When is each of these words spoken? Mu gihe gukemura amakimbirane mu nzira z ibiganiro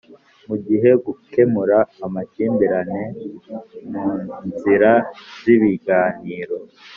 Mu 0.47 0.55
gihe 0.67 0.89
gukemura 1.05 1.77
amakimbirane 2.05 3.01
mu 3.91 4.07
nzira 4.47 4.91
z 5.41 5.43
ibiganiro 5.55 6.57